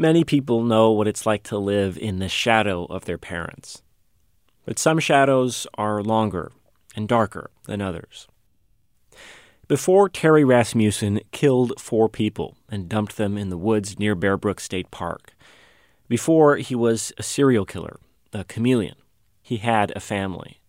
[0.00, 3.82] Many people know what it's like to live in the shadow of their parents.
[4.64, 6.52] But some shadows are longer
[6.94, 8.28] and darker than others.
[9.66, 14.60] Before Terry Rasmussen killed four people and dumped them in the woods near Bear Brook
[14.60, 15.34] State Park,
[16.08, 17.98] before he was a serial killer,
[18.32, 18.94] a chameleon,
[19.42, 20.60] he had a family.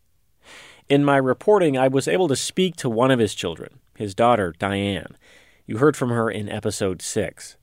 [0.90, 4.56] In my reporting, I was able to speak to one of his children, his daughter,
[4.58, 5.16] Diane.
[5.68, 7.58] You heard from her in episode 6.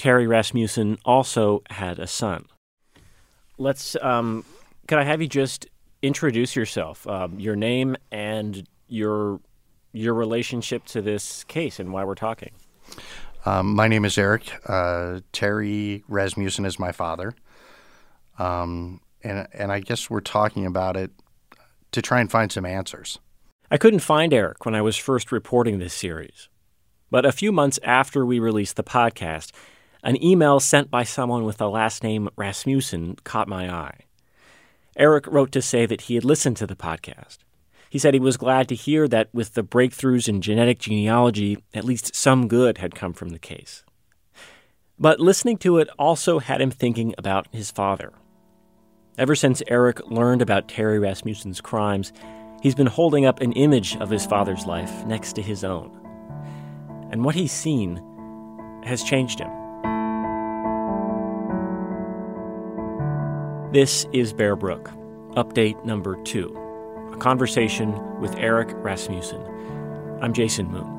[0.00, 2.46] Terry Rasmussen also had a son.
[3.58, 4.46] Let's, um,
[4.88, 5.66] could I have you just
[6.00, 9.40] introduce yourself, um, your name and your
[9.92, 12.52] your relationship to this case and why we're talking?
[13.44, 14.50] Um, my name is Eric.
[14.66, 17.34] Uh, Terry Rasmussen is my father,
[18.38, 21.10] um, and and I guess we're talking about it
[21.92, 23.18] to try and find some answers.
[23.70, 26.48] I couldn't find Eric when I was first reporting this series,
[27.10, 29.52] but a few months after we released the podcast,
[30.02, 34.00] an email sent by someone with the last name Rasmussen caught my eye.
[34.96, 37.38] Eric wrote to say that he had listened to the podcast.
[37.88, 41.84] He said he was glad to hear that with the breakthroughs in genetic genealogy, at
[41.84, 43.84] least some good had come from the case.
[44.98, 48.12] But listening to it also had him thinking about his father.
[49.18, 52.12] Ever since Eric learned about Terry Rasmussen's crimes,
[52.62, 55.90] he's been holding up an image of his father's life next to his own.
[57.10, 58.02] And what he's seen
[58.84, 59.50] has changed him.
[63.72, 64.90] This is Bear Brook,
[65.36, 66.56] update number two
[67.12, 69.40] a conversation with Eric Rasmussen.
[70.20, 70.96] I'm Jason Moon.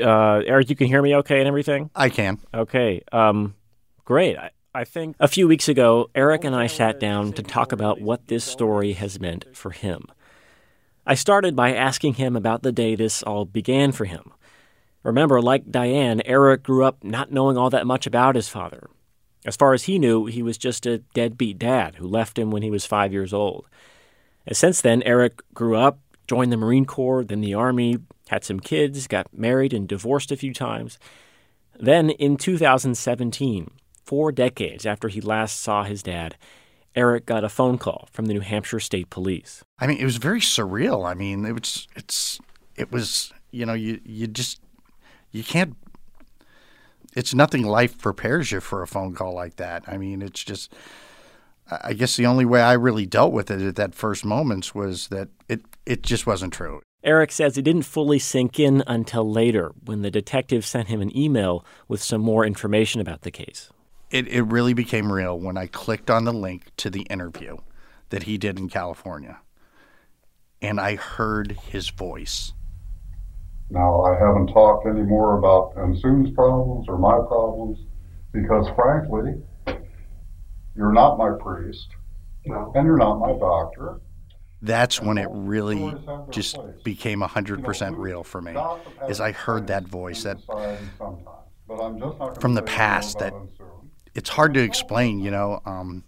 [0.00, 1.90] Uh, Eric, you can hear me okay and everything?
[1.96, 2.38] I can.
[2.54, 3.02] Okay.
[3.10, 3.56] Um,
[4.04, 4.36] great.
[4.36, 8.00] I, I think a few weeks ago, Eric and I sat down to talk about
[8.00, 10.04] what this story has meant for him.
[11.04, 14.32] I started by asking him about the day this all began for him.
[15.02, 18.88] Remember, like Diane, Eric grew up not knowing all that much about his father.
[19.44, 22.62] As far as he knew, he was just a deadbeat dad who left him when
[22.62, 23.66] he was five years old.
[24.46, 25.98] And since then, Eric grew up,
[26.28, 27.96] joined the Marine Corps, then the Army,
[28.28, 30.96] had some kids, got married and divorced a few times.
[31.76, 33.68] Then, in 2017,
[34.04, 36.36] four decades after he last saw his dad,
[36.94, 39.62] Eric got a phone call from the New Hampshire State Police.
[39.78, 41.08] I mean, it was very surreal.
[41.08, 42.40] I mean, it was it's
[42.76, 44.60] it was you know you you just
[45.30, 45.76] you can't.
[47.14, 49.84] It's nothing life prepares you for a phone call like that.
[49.86, 50.72] I mean, it's just.
[51.82, 55.06] I guess the only way I really dealt with it at that first moments was
[55.08, 56.80] that it it just wasn't true.
[57.04, 61.16] Eric says it didn't fully sink in until later when the detective sent him an
[61.16, 63.70] email with some more information about the case
[64.10, 67.58] it, it really became real when I clicked on the link to the interview
[68.10, 69.40] that he did in California.
[70.60, 72.52] And I heard his voice.
[73.70, 77.78] Now, I haven't talked any more about Eunsoon's problems or my problems
[78.32, 79.42] because, frankly,
[80.74, 81.88] you're not my priest
[82.46, 82.72] no.
[82.74, 84.00] and you're not my doctor.
[84.62, 85.94] That's when it really
[86.30, 88.54] just became 100% real for me,
[89.08, 90.38] as I heard that voice that
[92.40, 93.32] from the past that
[94.14, 95.60] it's hard to explain, you know.
[95.64, 96.04] Um,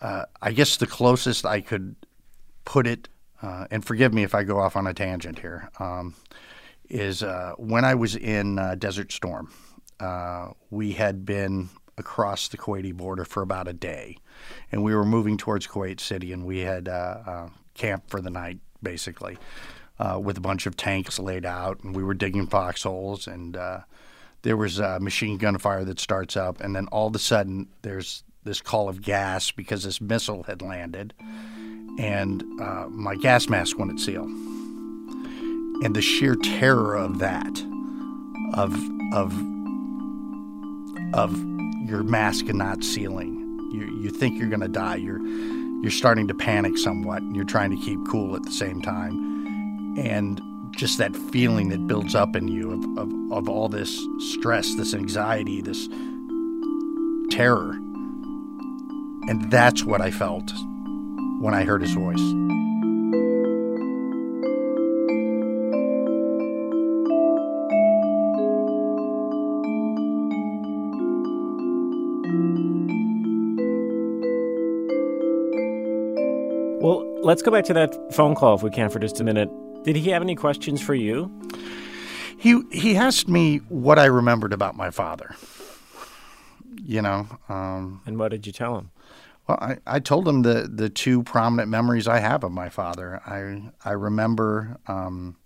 [0.00, 1.94] uh, I guess the closest I could
[2.64, 3.08] put it,
[3.42, 6.14] uh, and forgive me if I go off on a tangent here, um,
[6.88, 9.52] is uh, when I was in uh, Desert Storm.
[9.98, 11.68] Uh, we had been
[11.98, 14.16] across the Kuwaiti border for about a day,
[14.72, 18.60] and we were moving towards Kuwait City, and we had uh, camped for the night,
[18.82, 19.36] basically,
[20.18, 23.58] with a bunch of tanks laid out, and we were digging foxholes and
[24.42, 28.24] there was machine gun fire that starts up, and then all of a sudden there's
[28.44, 31.12] this call of gas because this missile had landed,
[31.98, 34.24] and uh, my gas mask wouldn't seal.
[35.82, 37.64] And the sheer terror of that,
[38.54, 38.74] of
[39.12, 39.32] of
[41.14, 41.36] of
[41.88, 43.34] your mask not sealing,
[43.72, 44.96] you you think you're going to die.
[44.96, 45.20] You're
[45.82, 49.96] you're starting to panic somewhat, and you're trying to keep cool at the same time,
[49.98, 50.40] and
[50.80, 54.94] just that feeling that builds up in you of, of, of all this stress, this
[54.94, 55.90] anxiety, this
[57.30, 57.72] terror.
[59.28, 60.50] And that's what I felt
[61.42, 62.18] when I heard his voice.
[76.80, 79.50] Well, let's go back to that phone call if we can for just a minute.
[79.84, 81.30] Did he have any questions for you?
[82.38, 85.34] He he asked me what I remembered about my father.
[86.82, 88.90] You know, um, And what did you tell him?
[89.48, 93.20] well, I, I told him the the two prominent memories I have of my father.
[93.26, 95.36] I I remember um,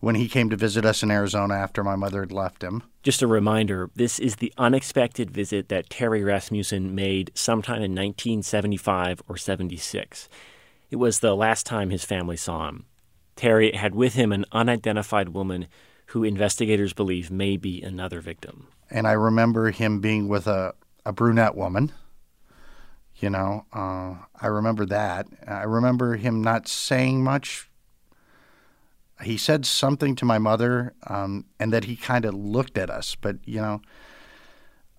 [0.00, 2.82] when he came to visit us in Arizona after my mother had left him.
[3.02, 9.22] Just a reminder this is the unexpected visit that Terry Rasmussen made sometime in 1975
[9.28, 10.28] or 76.
[10.90, 12.86] It was the last time his family saw him.
[13.40, 15.66] Terry had with him an unidentified woman
[16.08, 18.68] who investigators believe may be another victim.
[18.90, 20.74] and I remember him being with a,
[21.06, 21.90] a brunette woman.
[23.16, 25.26] You know, uh, I remember that.
[25.46, 27.70] I remember him not saying much.
[29.22, 33.14] He said something to my mother, um, and that he kind of looked at us.
[33.14, 33.80] But you know,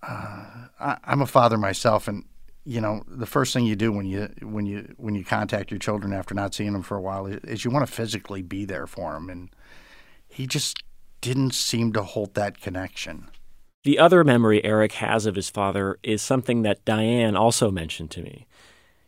[0.02, 2.24] uh, I, I'm a father myself, and
[2.64, 5.78] you know, the first thing you do when you when you when you contact your
[5.78, 8.64] children after not seeing them for a while is, is you want to physically be
[8.64, 9.50] there for them, and
[10.28, 10.82] he just
[11.20, 13.28] didn't seem to hold that connection.
[13.84, 18.22] The other memory Eric has of his father is something that Diane also mentioned to
[18.22, 18.46] me.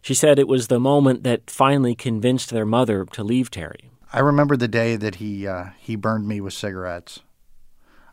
[0.02, 3.90] She said it was the moment that finally convinced their mother to leave Terry.
[4.12, 7.20] I remember the day that he uh, he burned me with cigarettes.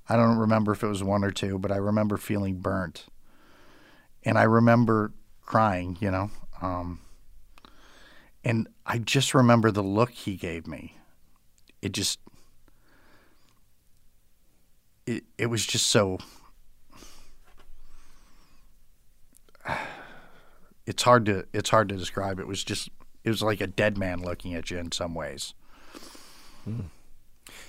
[0.08, 3.06] I don't remember if it was one or two, but I remember feeling burnt,
[4.24, 5.14] and I remember
[5.52, 5.98] crying.
[6.00, 6.32] You know,
[6.62, 7.02] um,
[8.44, 10.96] and I just remember the look he gave me.
[11.82, 12.20] It just
[15.06, 16.18] it it was just so.
[20.88, 22.40] It's hard to it's hard to describe.
[22.40, 22.90] It was just
[23.24, 25.54] it was like a dead man looking at you in some ways.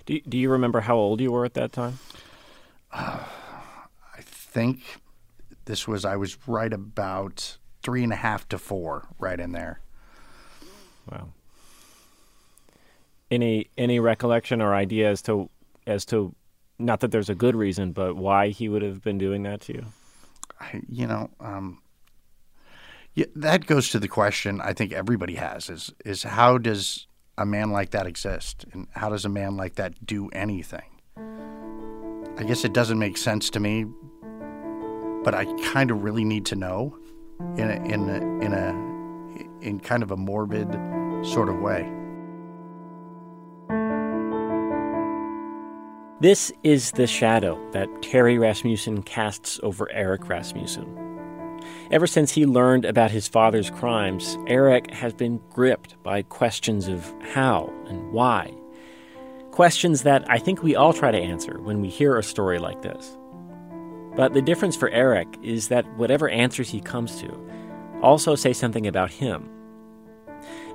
[0.07, 1.99] Do, do you remember how old you were at that time?
[2.93, 4.81] I think
[5.67, 9.81] this was I was right about three and a half to four, right in there.
[11.11, 11.29] Wow.
[13.31, 15.49] Any any recollection or idea as to
[15.87, 16.35] as to
[16.79, 19.73] not that there's a good reason, but why he would have been doing that to
[19.73, 19.87] you?
[20.61, 21.81] I, you know, um,
[23.15, 27.07] yeah, that goes to the question I think everybody has is is how does
[27.39, 30.85] a man like that exist, and how does a man like that do anything?
[31.17, 33.87] I guess it doesn't make sense to me,
[35.25, 36.99] but I kind of really need to know,
[37.57, 38.93] in a, in a, in a
[39.63, 40.69] in kind of a morbid
[41.25, 41.91] sort of way.
[46.21, 50.99] This is the shadow that Terry Rasmussen casts over Eric Rasmussen.
[51.91, 57.13] Ever since he learned about his father's crimes, Eric has been gripped by questions of
[57.33, 58.53] how and why.
[59.51, 62.83] Questions that I think we all try to answer when we hear a story like
[62.83, 63.17] this.
[64.15, 67.51] But the difference for Eric is that whatever answers he comes to
[68.03, 69.49] also say something about him.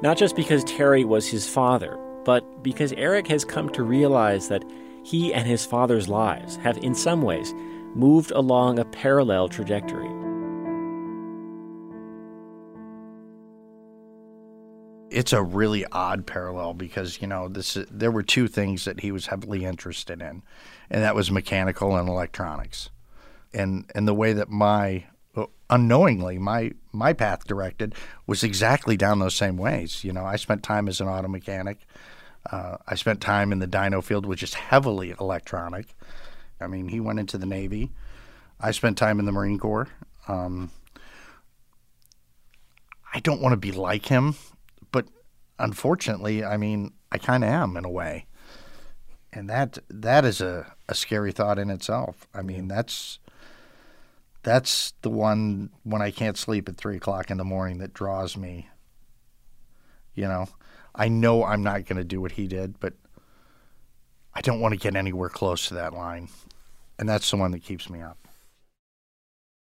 [0.02, 4.64] Not just because Terry was his father, but because Eric has come to realize that
[5.04, 7.54] he and his father's lives have, in some ways,
[7.96, 10.10] moved along a parallel trajectory.
[15.10, 19.12] it's a really odd parallel because you know this there were two things that he
[19.12, 20.44] was heavily interested in
[20.90, 22.90] and that was mechanical and electronics
[23.54, 25.06] and and the way that my
[25.70, 27.94] unknowingly my my path directed
[28.26, 30.04] was exactly down those same ways.
[30.04, 31.80] You know i spent time as an auto mechanic.
[32.50, 35.88] Uh, i spent time in the dyno field which is heavily electronic.
[36.62, 37.92] I mean he went into the navy.
[38.60, 39.90] I spent time in the marine corps.
[40.28, 40.72] Um,
[43.14, 44.36] i don't want to be like him
[44.92, 45.06] but
[45.60, 48.26] unfortunately, I mean, I kind of am in a way,
[49.32, 52.28] and that that is a, a scary thought in itself.
[52.34, 53.20] I mean, that's
[54.48, 58.38] that's the one when I can't sleep at three o'clock in the morning that draws
[58.38, 58.70] me.
[60.16, 60.48] You know,
[60.96, 62.94] I know I'm not going to do what he did, but
[64.34, 66.30] I don't want to get anywhere close to that line,
[66.98, 68.18] and that's the one that keeps me up.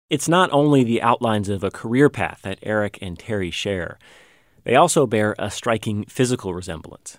[0.08, 3.98] It's not only the outlines of a career path that Eric and Terry share,
[4.64, 7.18] they also bear a striking physical resemblance.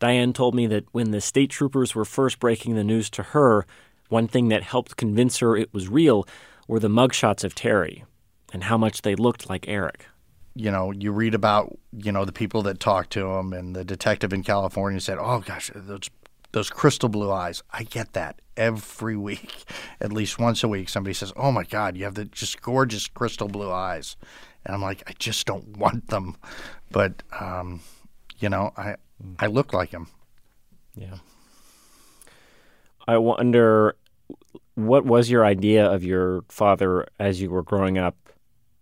[0.00, 3.66] Diane told me that when the state troopers were first breaking the news to her,
[4.08, 6.26] one thing that helped convince her it was real
[6.68, 8.04] were the mugshots of Terry
[8.52, 10.06] and how much they looked like Eric.
[10.54, 13.84] You know, you read about, you know, the people that talked to him and the
[13.84, 16.10] detective in California said, "Oh gosh, those
[16.52, 19.64] those crystal blue eyes." I get that every week.
[20.00, 23.06] At least once a week somebody says, "Oh my god, you have the just gorgeous
[23.06, 24.16] crystal blue eyes."
[24.64, 26.36] And I'm like, "I just don't want them."
[26.90, 27.80] But um,
[28.38, 28.96] you know, I
[29.38, 30.08] I look like him.
[30.96, 31.18] Yeah.
[33.06, 33.96] I wonder
[34.78, 38.16] what was your idea of your father as you were growing up?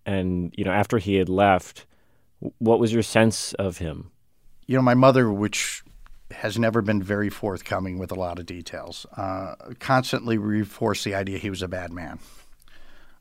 [0.04, 1.86] And you know after he had left
[2.58, 4.10] what was your sense of him?
[4.66, 5.82] You know my mother which
[6.30, 11.38] has never been very forthcoming with a lot of details uh, constantly reinforced the idea
[11.38, 12.18] he was a bad man.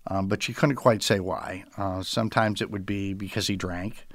[0.08, 1.64] Um, but she couldn't quite say why.
[1.78, 4.06] Uh, sometimes it would be because he drank.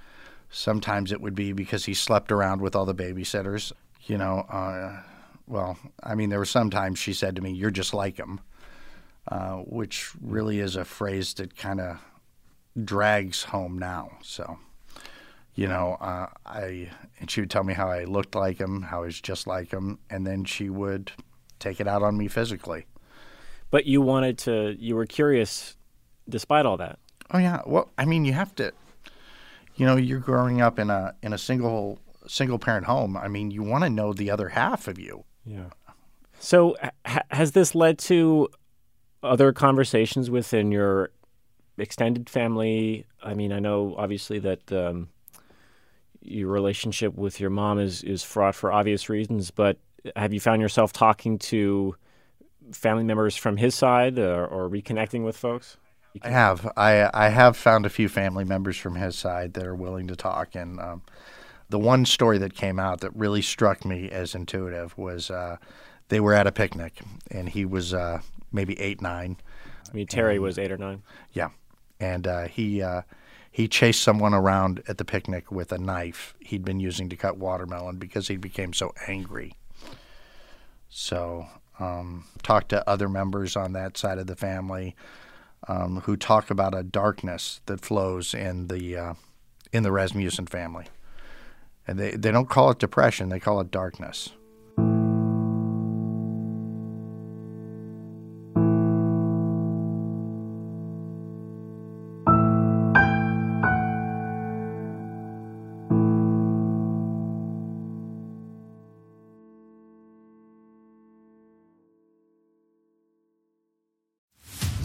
[0.50, 3.72] Sometimes it would be because he slept around with all the babysitters.
[4.02, 5.00] You know uh,
[5.50, 8.40] well, I mean, there were some times she said to me, "You're just like him,"
[9.28, 11.98] uh, which really is a phrase that kind of
[12.84, 14.18] drags home now.
[14.22, 14.58] So,
[15.54, 19.02] you know, uh, I and she would tell me how I looked like him, how
[19.02, 21.12] I was just like him, and then she would
[21.58, 22.86] take it out on me physically.
[23.70, 25.76] But you wanted to, you were curious,
[26.28, 26.98] despite all that.
[27.30, 28.72] Oh yeah, well, I mean, you have to.
[29.76, 33.16] You know, you're growing up in a in a single single parent home.
[33.16, 35.24] I mean, you want to know the other half of you.
[35.44, 35.70] Yeah.
[36.38, 38.48] So ha- has this led to
[39.22, 41.10] other conversations within your
[41.78, 43.06] extended family?
[43.22, 45.08] I mean, I know obviously that um,
[46.22, 49.78] your relationship with your mom is is fraught for obvious reasons, but
[50.16, 51.94] have you found yourself talking to
[52.72, 55.76] family members from his side or, or reconnecting with folks?
[56.22, 56.70] I have.
[56.76, 60.16] I I have found a few family members from his side that are willing to
[60.16, 61.02] talk, and um,
[61.68, 65.56] the one story that came out that really struck me as intuitive was uh,
[66.10, 67.00] they were at a picnic
[67.30, 68.20] and he was uh,
[68.52, 69.38] maybe eight nine.
[69.88, 71.02] I mean Terry and, was eight or nine.
[71.32, 71.48] Yeah,
[71.98, 73.02] and uh, he uh,
[73.50, 77.36] he chased someone around at the picnic with a knife he'd been using to cut
[77.36, 79.54] watermelon because he became so angry.
[80.88, 81.46] So
[81.78, 84.94] um, talked to other members on that side of the family
[85.68, 89.14] um, who talk about a darkness that flows in the uh,
[89.72, 90.86] in the Rasmussen family.
[91.86, 94.30] And they, they don't call it depression, they call it darkness.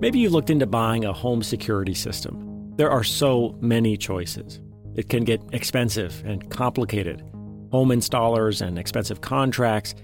[0.00, 2.72] Maybe you looked into buying a home security system.
[2.76, 4.58] There are so many choices.
[4.94, 7.20] It can get expensive and complicated.
[7.70, 9.94] Home installers and expensive contracts.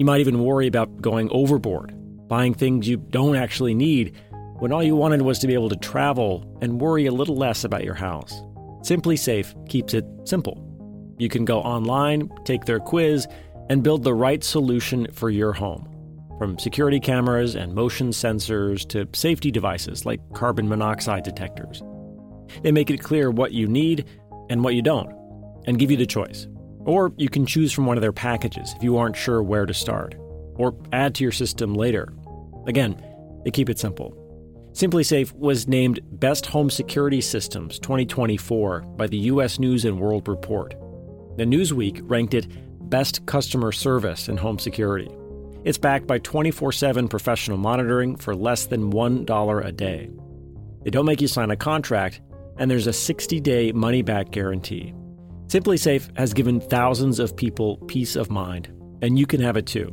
[0.00, 1.94] You might even worry about going overboard,
[2.26, 4.16] buying things you don't actually need
[4.58, 7.62] when all you wanted was to be able to travel and worry a little less
[7.62, 8.42] about your house.
[8.80, 10.60] SimpliSafe keeps it simple.
[11.18, 13.28] You can go online, take their quiz,
[13.70, 15.88] and build the right solution for your home.
[16.38, 21.82] From security cameras and motion sensors to safety devices like carbon monoxide detectors.
[22.62, 24.04] They make it clear what you need
[24.50, 25.10] and what you don't,
[25.66, 26.46] and give you the choice.
[26.80, 29.74] Or you can choose from one of their packages if you aren't sure where to
[29.74, 30.14] start,
[30.56, 32.12] or add to your system later.
[32.66, 33.02] Again,
[33.44, 34.14] they keep it simple.
[34.72, 40.74] SimpliSafe was named Best Home Security Systems 2024 by the US News and World Report.
[41.38, 42.46] The Newsweek ranked it
[42.90, 45.10] Best Customer Service in Home Security.
[45.66, 50.08] It's backed by 24 7 professional monitoring for less than $1 a day.
[50.84, 52.20] They don't make you sign a contract,
[52.56, 54.94] and there's a 60 day money back guarantee.
[55.48, 58.68] SimpliSafe has given thousands of people peace of mind,
[59.02, 59.92] and you can have it too.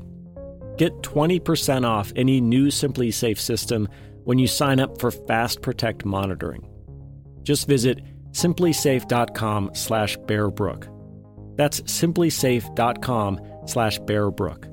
[0.78, 3.88] Get 20% off any new SimpliSafe system
[4.26, 6.70] when you sign up for Fast Protect monitoring.
[7.42, 8.00] Just visit
[8.32, 10.88] simplisafe.com slash bearbrook.
[11.58, 14.73] That's simplisafe.com slash bearbrook.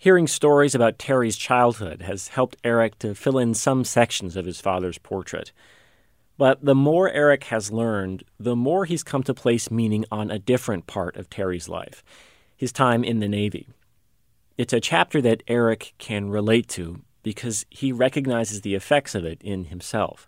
[0.00, 4.58] Hearing stories about Terry's childhood has helped Eric to fill in some sections of his
[4.58, 5.52] father's portrait.
[6.38, 10.38] But the more Eric has learned, the more he's come to place meaning on a
[10.38, 12.02] different part of Terry's life
[12.56, 13.68] his time in the Navy.
[14.56, 19.42] It's a chapter that Eric can relate to because he recognizes the effects of it
[19.42, 20.26] in himself.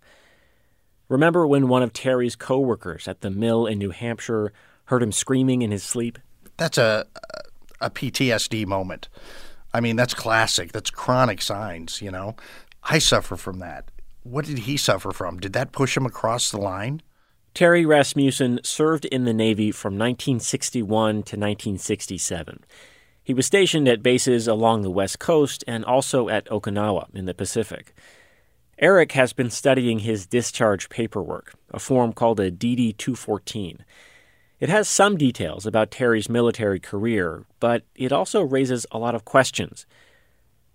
[1.09, 4.52] Remember when one of Terry's coworkers at the mill in New Hampshire
[4.87, 6.19] heard him screaming in his sleep?
[6.59, 7.07] That's a
[7.83, 9.09] a PTSD moment.
[9.75, 10.73] I mean, that's classic.
[10.73, 12.37] That's chronic signs, you know.
[12.83, 13.91] I suffer from that.
[14.23, 15.38] What did he suffer from?
[15.38, 17.02] Did that push him across the line?
[17.55, 22.64] Terry Rasmussen served in the Navy from 1961 to 1967.
[23.23, 27.35] He was stationed at bases along the West Coast and also at Okinawa in the
[27.35, 27.95] Pacific.
[28.79, 33.85] Eric has been studying his discharge paperwork, a form called a DD 214.
[34.62, 39.25] It has some details about Terry's military career, but it also raises a lot of
[39.25, 39.87] questions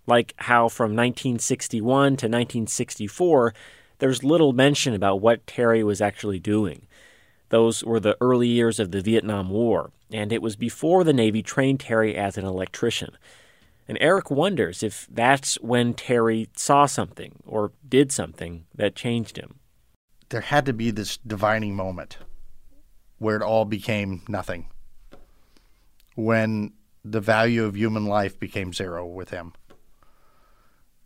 [0.06, 3.54] like how from 1961 to 1964,
[3.98, 6.86] there's little mention about what Terry was actually doing.
[7.48, 11.42] Those were the early years of the Vietnam War, and it was before the Navy
[11.42, 13.16] trained Terry as an electrician.
[13.88, 19.60] And Eric wonders if that's when Terry saw something or did something that changed him.
[20.28, 22.18] There had to be this divining moment
[23.18, 24.66] where it all became nothing.
[26.14, 26.72] When
[27.04, 29.52] the value of human life became zero with him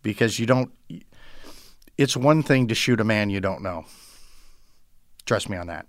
[0.02, 0.72] because you don't.
[1.98, 3.84] It's one thing to shoot a man you don't know.
[5.26, 5.86] Trust me on that.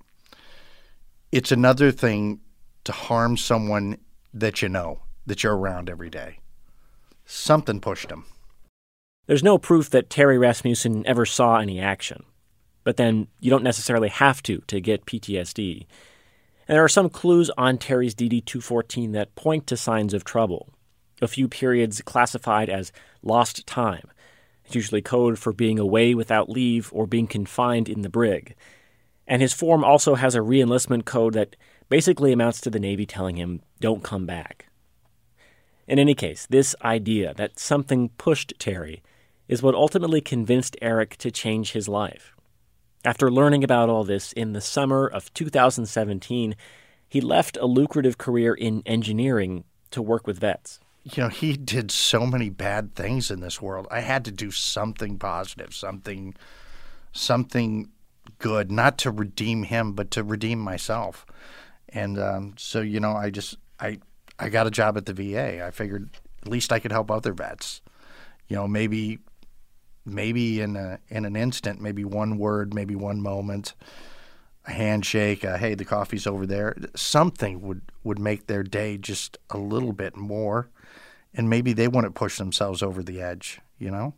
[1.32, 2.42] It's another thing
[2.84, 3.98] to harm someone
[4.34, 6.40] that you know, that you're around every day.
[7.26, 8.26] Something pushed him.
[9.26, 12.24] There's no proof that Terry Rasmussen ever saw any action.
[12.84, 15.86] But then you don't necessarily have to to get PTSD.
[16.68, 20.70] And there are some clues on Terry's DD 214 that point to signs of trouble
[21.22, 24.10] a few periods classified as lost time.
[24.66, 28.56] It's usually code for being away without leave or being confined in the brig.
[29.26, 31.56] And his form also has a reenlistment code that
[31.90, 34.68] basically amounts to the Navy telling him, don't come back.
[35.88, 39.02] In any case, this idea that something pushed Terry
[39.48, 42.36] is what ultimately convinced Eric to change his life.
[43.06, 46.56] After learning about all this in the summer of 2017,
[47.08, 51.92] he left a lucrative career in engineering to work with vets you know, he did
[51.92, 53.88] so many bad things in this world.
[53.92, 56.34] I had to do something positive, something,
[57.12, 57.90] something
[58.40, 61.26] good, not to redeem him, but to redeem myself.
[61.90, 64.00] And um, so, you know, I just, I,
[64.40, 65.66] I got a job at the VA.
[65.66, 66.10] I figured
[66.42, 67.82] at least I could help other vets.
[68.48, 69.20] You know, maybe,
[70.06, 73.74] maybe in a, in an instant, maybe one word, maybe one moment,
[74.66, 76.76] a handshake, a, hey, the coffee's over there.
[76.96, 80.70] Something would would make their day just a little bit more
[81.34, 84.14] and maybe they wouldn't push themselves over the edge, you know?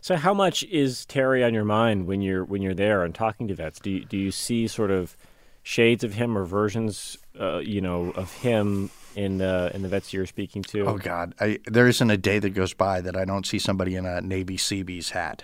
[0.00, 3.48] So how much is Terry on your mind when you're when you're there and talking
[3.48, 3.80] to vets?
[3.80, 5.16] Do you, do you see sort of
[5.64, 10.12] shades of him or versions, uh, you know, of him in the in the vets
[10.12, 10.86] you're speaking to?
[10.86, 13.96] Oh God, I, there isn't a day that goes by that I don't see somebody
[13.96, 15.42] in a Navy Seabees hat,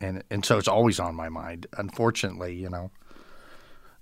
[0.00, 1.66] and and so it's always on my mind.
[1.78, 2.90] Unfortunately, you know,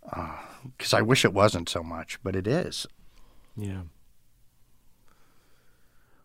[0.03, 2.87] because uh, I wish it wasn't so much, but it is.
[3.57, 3.83] Yeah.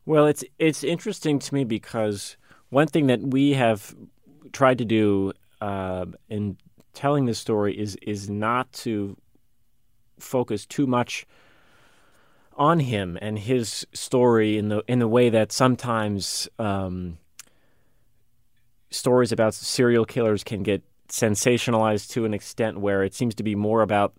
[0.05, 2.37] Well, it's it's interesting to me because
[2.69, 3.95] one thing that we have
[4.51, 6.57] tried to do uh, in
[6.93, 9.15] telling this story is is not to
[10.19, 11.25] focus too much
[12.61, 17.17] on him and his story in the in the way that sometimes um,
[18.91, 23.55] stories about serial killers can get sensationalized to an extent where it seems to be
[23.55, 24.13] more about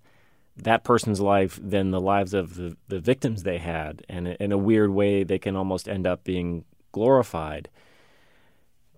[0.56, 4.04] that person's life than the lives of the, the victims they had.
[4.08, 7.68] And in a weird way, they can almost end up being glorified.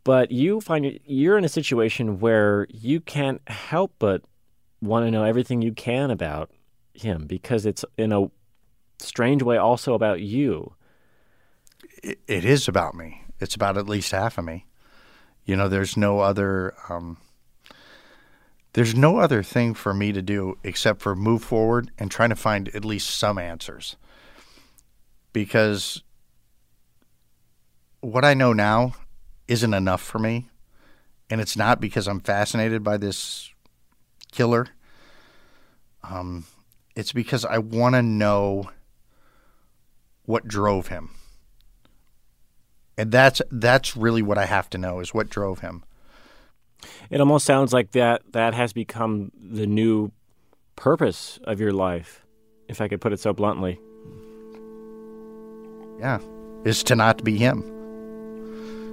[0.04, 4.22] But you find you're in a situation where you can't help but
[4.80, 6.50] want to know everything you can about
[6.94, 8.30] him because it's in a
[9.04, 10.74] strange way also about you.
[12.02, 13.22] it, is about me.
[13.40, 14.66] It's about at least half of me.
[15.44, 17.18] You know, there's no other um,
[18.74, 22.36] there's no other thing for me to do except for move forward and trying to
[22.36, 23.96] find at least some answers.
[25.32, 26.02] Because
[28.00, 28.94] what I know now
[29.46, 30.48] isn't enough for me.
[31.30, 33.50] And it's not because I'm fascinated by this
[34.32, 34.68] killer.
[36.02, 36.44] Um,
[36.96, 38.70] it's because I want to know
[40.24, 41.10] what drove him.
[42.96, 45.84] And that's that's really what I have to know is what drove him.
[47.10, 50.12] It almost sounds like that that has become the new
[50.76, 52.24] purpose of your life,
[52.68, 53.80] if I could put it so bluntly.
[55.98, 56.20] Yeah,
[56.64, 57.62] is to not be him.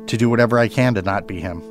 [0.07, 1.61] To do whatever I can to not be him.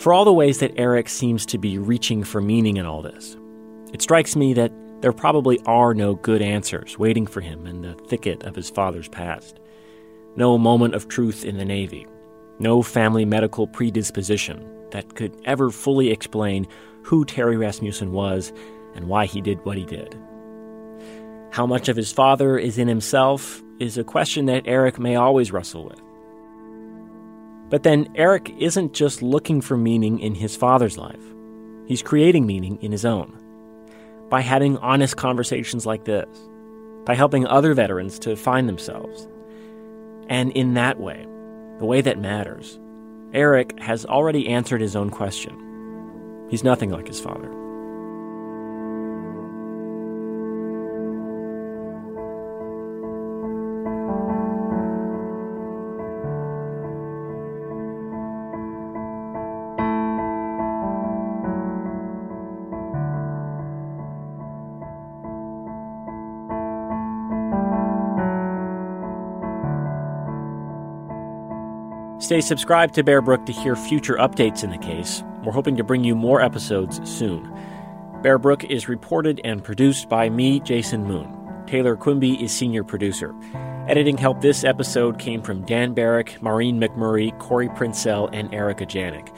[0.00, 3.36] For all the ways that Eric seems to be reaching for meaning in all this,
[3.92, 7.92] it strikes me that there probably are no good answers waiting for him in the
[7.92, 9.60] thicket of his father's past.
[10.36, 12.06] No moment of truth in the Navy,
[12.58, 16.66] no family medical predisposition that could ever fully explain
[17.02, 18.54] who Terry Rasmussen was
[18.94, 20.18] and why he did what he did.
[21.50, 25.52] How much of his father is in himself is a question that Eric may always
[25.52, 26.00] wrestle with.
[27.70, 31.22] But then Eric isn't just looking for meaning in his father's life,
[31.86, 33.36] he's creating meaning in his own.
[34.28, 36.28] By having honest conversations like this,
[37.04, 39.26] by helping other veterans to find themselves.
[40.28, 41.26] And in that way,
[41.78, 42.78] the way that matters,
[43.32, 46.46] Eric has already answered his own question.
[46.50, 47.59] He's nothing like his father.
[72.30, 75.24] Stay subscribed to Bear Brook to hear future updates in the case.
[75.42, 77.52] We're hoping to bring you more episodes soon.
[78.22, 81.36] Bear Brook is reported and produced by me, Jason Moon.
[81.66, 83.34] Taylor Quimby is senior producer.
[83.88, 89.34] Editing help this episode came from Dan Barrick, Maureen McMurray, Cori Princell, and Erika Janik.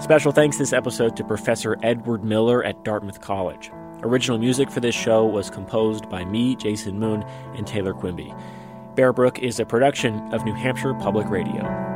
[0.00, 3.72] Special thanks this episode to Professor Edward Miller at Dartmouth College.
[4.04, 7.24] Original music for this show was composed by me, Jason Moon,
[7.56, 8.32] and Taylor Quimby.
[8.94, 11.95] Bear Brook is a production of New Hampshire Public Radio.